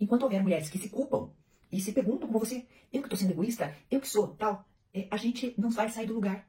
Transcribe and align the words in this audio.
Enquanto 0.00 0.22
houver 0.22 0.42
mulheres 0.42 0.68
que 0.68 0.78
se 0.78 0.88
culpam 0.88 1.30
e 1.70 1.80
se 1.80 1.92
perguntam 1.92 2.28
como 2.28 2.38
você, 2.38 2.64
eu 2.92 3.02
que 3.02 3.08
tô 3.08 3.16
sendo 3.16 3.32
egoísta, 3.32 3.74
eu 3.90 4.00
que 4.00 4.08
sou, 4.08 4.28
tal, 4.28 4.64
é, 4.94 5.06
a 5.10 5.16
gente 5.16 5.54
não 5.58 5.70
vai 5.70 5.88
sair 5.88 6.06
do 6.06 6.14
lugar. 6.14 6.46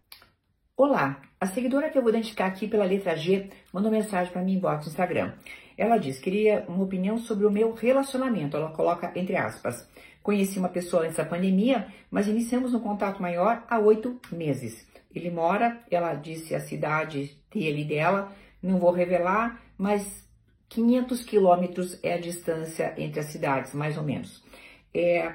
Olá, 0.78 1.22
a 1.40 1.46
seguidora 1.46 1.90
que 1.90 1.98
eu 1.98 2.02
vou 2.02 2.10
identificar 2.10 2.46
aqui 2.46 2.68
pela 2.68 2.86
letra 2.86 3.16
G 3.16 3.50
mandou 3.74 3.92
mensagem 3.92 4.32
para 4.32 4.42
mim 4.42 4.54
em 4.54 4.60
box 4.60 4.86
no 4.86 4.92
Instagram. 4.92 5.34
Ela 5.78 5.98
diz: 5.98 6.20
queria 6.20 6.64
uma 6.70 6.84
opinião 6.84 7.18
sobre 7.18 7.46
o 7.46 7.52
meu 7.52 7.74
relacionamento. 7.74 8.56
Ela 8.56 8.72
coloca 8.72 9.12
entre 9.14 9.36
aspas. 9.36 9.90
Conheci 10.24 10.60
uma 10.60 10.70
pessoa 10.70 11.04
antes 11.04 11.18
da 11.18 11.26
pandemia, 11.26 11.88
mas 12.10 12.28
iniciamos 12.28 12.74
um 12.74 12.80
contato 12.80 13.22
maior 13.22 13.66
há 13.70 13.80
oito 13.80 14.20
meses. 14.32 14.88
Ele 15.14 15.30
mora, 15.30 15.82
ela 15.90 16.14
disse 16.14 16.54
a 16.54 16.60
cidade 16.60 17.38
dele 17.52 17.82
e 17.82 17.86
dela, 17.86 18.32
não 18.62 18.80
vou 18.80 18.92
revelar, 18.92 19.62
mas 19.78 20.29
500 20.70 21.24
quilômetros 21.24 22.00
é 22.04 22.14
a 22.14 22.20
distância 22.20 22.94
entre 22.98 23.20
as 23.20 23.26
cidades, 23.28 23.74
mais 23.74 23.98
ou 23.98 24.04
menos. 24.04 24.44
É, 24.94 25.34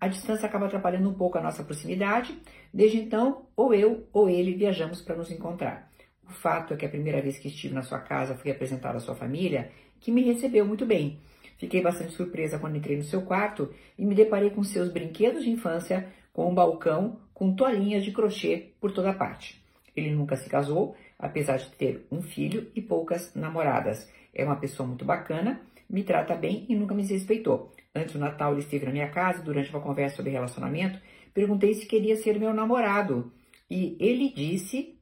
a 0.00 0.08
distância 0.08 0.46
acaba 0.46 0.66
atrapalhando 0.66 1.08
um 1.08 1.14
pouco 1.14 1.38
a 1.38 1.40
nossa 1.40 1.62
proximidade. 1.62 2.36
Desde 2.74 2.98
então, 2.98 3.46
ou 3.56 3.72
eu 3.72 4.08
ou 4.12 4.28
ele 4.28 4.54
viajamos 4.54 5.00
para 5.00 5.14
nos 5.14 5.30
encontrar. 5.30 5.90
O 6.28 6.32
fato 6.32 6.74
é 6.74 6.76
que 6.76 6.84
a 6.84 6.88
primeira 6.88 7.22
vez 7.22 7.38
que 7.38 7.48
estive 7.48 7.74
na 7.74 7.82
sua 7.82 8.00
casa 8.00 8.34
fui 8.34 8.50
apresentada 8.50 8.96
à 8.96 9.00
sua 9.00 9.14
família, 9.14 9.70
que 10.00 10.10
me 10.10 10.22
recebeu 10.22 10.66
muito 10.66 10.84
bem. 10.84 11.20
Fiquei 11.56 11.80
bastante 11.80 12.12
surpresa 12.12 12.58
quando 12.58 12.76
entrei 12.76 12.96
no 12.96 13.04
seu 13.04 13.22
quarto 13.22 13.72
e 13.96 14.04
me 14.04 14.14
deparei 14.14 14.50
com 14.50 14.64
seus 14.64 14.90
brinquedos 14.90 15.44
de 15.44 15.50
infância, 15.50 16.08
com 16.32 16.50
um 16.50 16.54
balcão 16.54 17.20
com 17.32 17.54
toalhinhas 17.54 18.02
de 18.02 18.10
crochê 18.10 18.72
por 18.80 18.90
toda 18.90 19.12
parte. 19.12 19.62
Ele 19.94 20.10
nunca 20.10 20.36
se 20.36 20.48
casou, 20.48 20.96
apesar 21.22 21.58
de 21.58 21.70
ter 21.70 22.04
um 22.10 22.20
filho 22.20 22.68
e 22.74 22.82
poucas 22.82 23.32
namoradas. 23.32 24.10
É 24.34 24.44
uma 24.44 24.56
pessoa 24.56 24.88
muito 24.88 25.04
bacana, 25.04 25.62
me 25.88 26.02
trata 26.02 26.34
bem 26.34 26.66
e 26.68 26.74
nunca 26.74 26.94
me 26.94 27.02
desrespeitou. 27.02 27.72
Antes 27.94 28.14
do 28.14 28.18
Natal, 28.18 28.52
ele 28.52 28.62
esteve 28.62 28.86
na 28.86 28.90
minha 28.90 29.08
casa 29.08 29.40
durante 29.40 29.70
uma 29.70 29.80
conversa 29.80 30.16
sobre 30.16 30.32
relacionamento. 30.32 31.00
Perguntei 31.32 31.74
se 31.74 31.86
queria 31.86 32.16
ser 32.16 32.40
meu 32.40 32.52
namorado 32.52 33.32
e 33.70 33.96
ele 34.00 34.32
disse 34.34 34.98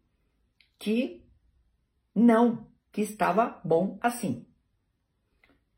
que 0.78 1.24
não, 2.14 2.66
que 2.92 3.00
estava 3.00 3.58
bom 3.64 3.98
assim. 4.02 4.44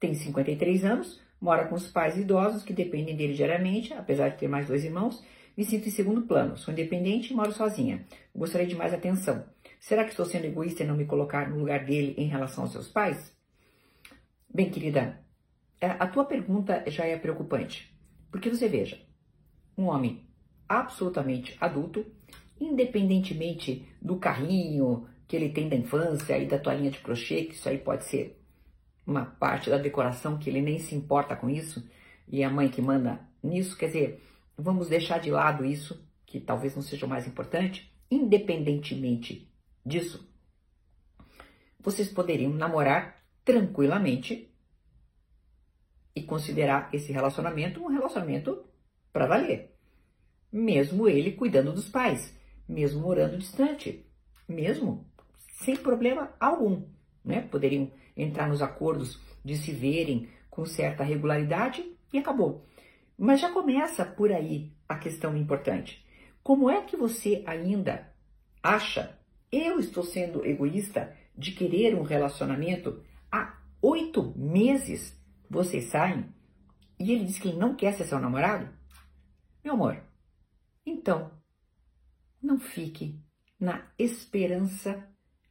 Tem 0.01 0.13
53 0.13 0.85
anos, 0.85 1.23
mora 1.41 1.69
com 1.69 1.77
os 1.77 1.87
pais 1.87 2.19
idosos 2.19 2.65
que 2.65 2.73
dependem 2.73 3.15
dele 3.15 3.35
diariamente, 3.35 3.95
apesar 3.95 4.31
de 4.31 4.39
ter 4.39 4.49
mais 4.49 4.67
dois 4.67 4.85
irmãos. 4.85 5.23
Me 5.57 5.65
sinto 5.65 5.87
em 5.87 5.93
segundo 5.93 6.23
plano, 6.23 6.57
sou 6.57 6.73
independente 6.73 7.33
e 7.33 7.37
moro 7.37 7.53
sozinha. 7.53 8.05
Gostaria 8.35 8.67
de 8.67 8.75
mais 8.75 8.93
atenção. 8.93 9.45
Será 9.83 10.05
que 10.05 10.11
estou 10.11 10.25
sendo 10.25 10.45
egoísta 10.45 10.85
em 10.85 10.87
não 10.87 10.97
me 10.97 11.05
colocar 11.05 11.51
no 11.51 11.59
lugar 11.59 11.85
dele 11.85 12.15
em 12.17 12.29
relação 12.29 12.63
aos 12.63 12.73
seus 12.73 12.87
pais? 12.87 13.37
Bem, 14.49 14.71
querida, 14.71 15.21
é, 15.81 15.89
a 15.89 16.07
tua 16.07 16.25
pergunta 16.25 16.85
já 16.89 17.05
é 17.05 17.19
preocupante. 17.19 17.93
Porque 18.31 18.49
você 18.49 18.69
veja, 18.69 19.05
um 19.77 19.87
homem 19.87 20.25
absolutamente 20.69 21.57
adulto, 21.61 22.07
independentemente 22.61 23.85
do 24.01 24.19
carrinho 24.19 25.09
que 25.27 25.35
ele 25.35 25.49
tem 25.49 25.69
da 25.69 25.75
infância 25.75 26.39
e 26.39 26.47
da 26.47 26.61
toalhinha 26.61 26.93
de 26.93 27.01
crochê, 27.01 27.43
que 27.43 27.55
isso 27.55 27.69
aí 27.69 27.77
pode 27.77 28.05
ser 28.05 28.41
uma 29.05 29.25
parte 29.25 29.69
da 29.69 29.79
decoração 29.79 30.39
que 30.39 30.49
ele 30.49 30.63
nem 30.63 30.79
se 30.79 30.95
importa 30.95 31.35
com 31.35 31.51
isso, 31.51 31.85
e 32.29 32.45
a 32.45 32.49
mãe 32.49 32.69
que 32.69 32.81
manda 32.81 33.19
nisso, 33.43 33.77
quer 33.77 33.87
dizer, 33.87 34.23
vamos 34.57 34.89
deixar 34.89 35.19
de 35.19 35.33
lado 35.33 35.65
isso, 35.65 36.09
que 36.25 36.39
talvez 36.39 36.77
não 36.77 36.83
seja 36.83 37.05
o 37.05 37.09
mais 37.09 37.27
importante, 37.27 37.93
independentemente 38.09 39.52
disso, 39.85 40.29
vocês 41.81 42.09
poderiam 42.09 42.53
namorar 42.53 43.23
tranquilamente 43.45 44.53
e 46.15 46.23
considerar 46.23 46.91
esse 46.93 47.13
relacionamento 47.13 47.83
um 47.83 47.89
relacionamento 47.89 48.65
para 49.13 49.27
valer. 49.27 49.75
Mesmo 50.51 51.09
ele 51.09 51.33
cuidando 51.33 51.73
dos 51.73 51.89
pais, 51.89 52.37
mesmo 52.69 53.01
morando 53.01 53.39
distante, 53.39 54.07
mesmo 54.49 55.11
sem 55.55 55.77
problema 55.77 56.35
algum, 56.39 56.87
né? 57.25 57.43
Poderiam 57.43 57.91
entrar 58.17 58.49
nos 58.49 58.63
acordos 58.63 59.21
de 59.45 59.57
se 59.57 59.73
verem 59.73 60.29
com 60.51 60.65
certa 60.67 61.03
regularidade 61.03 61.85
e 62.13 62.19
acabou. 62.19 62.67
Mas 63.17 63.41
já 63.41 63.51
começa 63.51 64.05
por 64.05 64.31
aí 64.31 64.73
a 64.89 64.97
questão 64.97 65.37
importante. 65.37 66.05
Como 66.43 66.69
é 66.69 66.83
que 66.83 66.97
você 66.97 67.43
ainda 67.47 68.13
acha 68.63 69.19
eu 69.53 69.79
estou 69.79 70.03
sendo 70.03 70.45
egoísta 70.45 71.15
de 71.37 71.53
querer 71.53 71.95
um 71.95 72.03
relacionamento 72.03 73.05
há 73.31 73.59
oito 73.83 74.33
meses 74.37 75.21
vocês 75.49 75.85
saem 75.85 76.35
e 76.99 77.13
ele 77.13 77.27
diz 77.27 77.39
que 77.39 77.49
ele 77.49 77.59
não 77.59 77.77
quer 77.77 77.93
ser 77.93 78.05
seu 78.05 78.19
namorado? 78.19 78.69
Meu 79.63 79.75
amor, 79.75 80.03
então 80.87 81.31
não 82.43 82.59
fique 82.59 83.21
na 83.61 83.87
esperança 83.99 85.07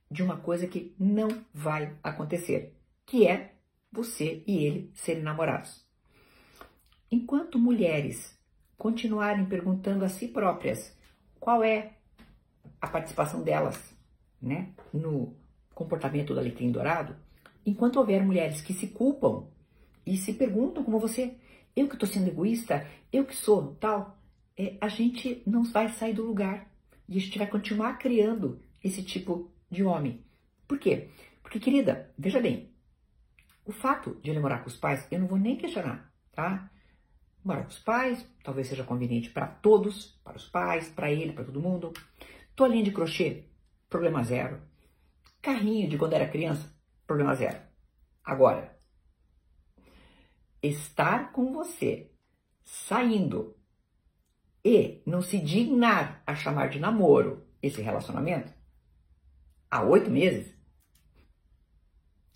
de 0.09 0.23
uma 0.23 0.37
coisa 0.37 0.67
que 0.67 0.95
não 0.99 1.45
vai 1.53 1.95
acontecer, 2.03 2.75
que 3.05 3.27
é 3.27 3.55
você 3.91 4.43
e 4.47 4.65
ele 4.65 4.91
serem 4.95 5.23
namorados. 5.23 5.85
Enquanto 7.09 7.59
mulheres 7.59 8.37
continuarem 8.77 9.45
perguntando 9.45 10.03
a 10.03 10.09
si 10.09 10.27
próprias 10.27 10.97
qual 11.39 11.63
é 11.63 11.97
a 12.79 12.87
participação 12.87 13.43
delas 13.43 13.95
né, 14.41 14.69
no 14.93 15.35
comportamento 15.73 16.33
do 16.33 16.39
alecrim 16.39 16.71
dourado, 16.71 17.15
enquanto 17.65 17.97
houver 17.97 18.23
mulheres 18.23 18.61
que 18.61 18.73
se 18.73 18.87
culpam 18.87 19.45
e 20.05 20.17
se 20.17 20.33
perguntam 20.33 20.83
como 20.83 20.99
você, 20.99 21.35
eu 21.75 21.87
que 21.87 21.95
estou 21.95 22.07
sendo 22.07 22.27
egoísta, 22.27 22.87
eu 23.11 23.25
que 23.25 23.35
sou 23.35 23.75
tal, 23.75 24.17
é, 24.57 24.75
a 24.81 24.87
gente 24.87 25.41
não 25.45 25.63
vai 25.63 25.89
sair 25.89 26.13
do 26.13 26.25
lugar 26.25 26.67
e 27.07 27.17
a 27.17 27.21
gente 27.21 27.37
vai 27.37 27.47
continuar 27.47 27.97
criando 27.97 28.59
esse 28.83 29.03
tipo 29.03 29.51
de 29.69 29.83
homem. 29.83 30.23
Por 30.67 30.79
quê? 30.79 31.09
Porque, 31.41 31.59
querida, 31.59 32.09
veja 32.17 32.39
bem, 32.39 32.71
o 33.65 33.71
fato 33.71 34.19
de 34.21 34.29
ele 34.29 34.39
morar 34.39 34.59
com 34.59 34.69
os 34.69 34.77
pais, 34.77 35.07
eu 35.11 35.19
não 35.19 35.27
vou 35.27 35.37
nem 35.37 35.55
questionar, 35.55 36.11
tá? 36.31 36.69
Morar 37.43 37.63
com 37.63 37.69
os 37.69 37.79
pais, 37.79 38.25
talvez 38.43 38.67
seja 38.67 38.83
conveniente 38.83 39.29
para 39.29 39.47
todos, 39.47 40.19
para 40.23 40.37
os 40.37 40.47
pais, 40.47 40.89
para 40.89 41.11
ele, 41.11 41.33
para 41.33 41.43
todo 41.43 41.61
mundo. 41.61 41.91
Toalhinha 42.61 42.83
de 42.83 42.91
crochê, 42.91 43.45
problema 43.89 44.21
zero. 44.21 44.61
Carrinho 45.41 45.89
de 45.89 45.97
quando 45.97 46.13
era 46.13 46.29
criança, 46.29 46.71
problema 47.07 47.33
zero. 47.33 47.59
Agora, 48.23 48.77
estar 50.61 51.31
com 51.31 51.51
você, 51.51 52.11
saindo 52.63 53.57
e 54.63 55.01
não 55.07 55.23
se 55.23 55.39
dignar 55.39 56.21
a 56.23 56.35
chamar 56.35 56.69
de 56.69 56.79
namoro 56.79 57.47
esse 57.63 57.81
relacionamento, 57.81 58.53
há 59.71 59.81
oito 59.81 60.11
meses, 60.11 60.55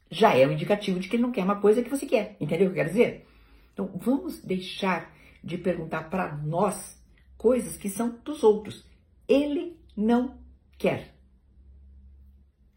já 0.09 0.35
é 0.35 0.47
um 0.47 0.53
indicativo 0.53 0.99
de 0.99 1.07
que 1.07 1.17
ele 1.17 1.23
não 1.23 1.31
quer 1.31 1.43
uma 1.43 1.61
coisa 1.61 1.83
que 1.83 1.89
você 1.91 2.07
quer. 2.07 2.35
Entendeu 2.39 2.65
o 2.65 2.73
que 2.73 2.79
eu 2.79 2.83
quero 2.83 2.89
dizer? 2.89 3.27
Então, 3.73 3.91
vamos 3.93 4.41
deixar 4.41 5.15
de 5.43 5.55
perguntar 5.55 6.09
para 6.09 6.35
nós 6.35 6.99
coisas 7.37 7.77
que 7.77 7.91
são 7.91 8.17
dos 8.23 8.43
outros. 8.43 8.89
Ele 9.27 9.84
não 9.95 10.39
quer. 10.77 11.15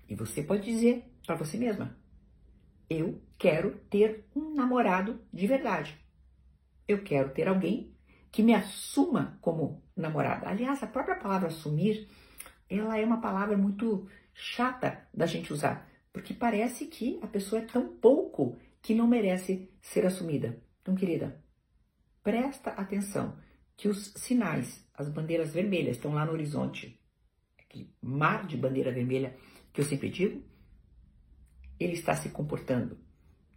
E 0.09 0.15
você 0.15 0.43
pode 0.43 0.65
dizer 0.65 1.05
para 1.27 1.35
você 1.35 1.57
mesma: 1.59 1.97
eu 2.89 3.21
quero 3.39 3.79
ter 3.91 4.27
um 4.35 4.55
namorado 4.55 5.21
de 5.33 5.47
verdade. 5.47 5.99
Eu 6.87 7.03
quero 7.03 7.31
ter 7.31 7.47
alguém 7.49 7.95
que 8.31 8.43
me 8.43 8.55
assuma 8.55 9.39
como 9.41 9.83
namorada. 9.97 10.49
Aliás, 10.49 10.83
a 10.83 10.87
própria 10.87 11.17
palavra 11.17 11.49
assumir, 11.49 12.09
ela 12.69 12.99
é 12.99 13.05
uma 13.05 13.21
palavra 13.21 13.57
muito 13.57 14.09
chata 14.33 15.07
da 15.13 15.27
gente 15.27 15.53
usar, 15.53 15.89
porque 16.13 16.33
parece 16.33 16.87
que 16.87 17.19
a 17.23 17.27
pessoa 17.27 17.61
é 17.61 17.65
tão 17.65 17.97
pouco 17.97 18.59
que 18.81 18.95
não 18.95 19.07
merece 19.07 19.71
ser 19.83 20.07
assumida. 20.07 20.63
Então, 20.81 20.95
querida, 20.95 21.43
presta 22.23 22.71
atenção 22.71 23.37
que 23.77 23.89
os 23.89 24.13
sinais, 24.17 24.87
as 24.95 25.09
bandeiras 25.09 25.53
vermelhas 25.53 25.97
estão 25.97 26.15
lá 26.15 26.25
no 26.25 26.33
horizonte. 26.33 26.98
Mar 28.01 28.47
de 28.47 28.57
bandeira 28.57 28.93
vermelha 28.93 29.37
que 29.73 29.81
eu 29.81 29.85
sempre 29.85 30.09
digo, 30.09 30.43
ele 31.79 31.93
está 31.93 32.15
se 32.15 32.31
comportando 32.31 32.99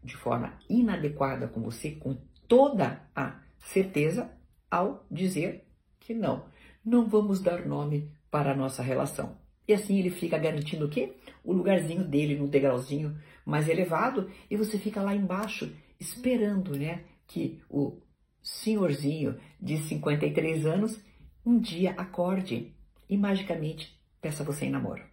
de 0.03 0.15
forma 0.15 0.57
inadequada 0.69 1.47
com 1.47 1.61
você, 1.61 1.91
com 1.91 2.17
toda 2.47 3.07
a 3.15 3.39
certeza, 3.59 4.31
ao 4.69 5.05
dizer 5.09 5.65
que 5.99 6.13
não, 6.13 6.45
não 6.83 7.07
vamos 7.07 7.39
dar 7.39 7.65
nome 7.65 8.11
para 8.29 8.51
a 8.51 8.55
nossa 8.55 8.81
relação. 8.81 9.37
E 9.67 9.73
assim 9.73 9.99
ele 9.99 10.09
fica 10.09 10.37
garantindo 10.37 10.85
o 10.85 10.89
quê? 10.89 11.15
O 11.43 11.53
lugarzinho 11.53 12.03
dele 12.03 12.35
no 12.35 12.47
degrauzinho 12.47 13.17
mais 13.45 13.69
elevado 13.69 14.29
e 14.49 14.57
você 14.57 14.77
fica 14.77 15.01
lá 15.01 15.15
embaixo 15.15 15.71
esperando, 15.99 16.77
né, 16.77 17.03
que 17.27 17.61
o 17.69 18.01
senhorzinho 18.41 19.39
de 19.59 19.77
53 19.77 20.65
anos 20.65 20.99
um 21.45 21.59
dia 21.59 21.91
acorde 21.91 22.73
e 23.07 23.17
magicamente 23.17 24.00
peça 24.21 24.44
você 24.44 24.65
em 24.65 24.69
namoro. 24.71 25.03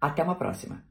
Até 0.00 0.22
uma 0.22 0.34
próxima. 0.34 0.84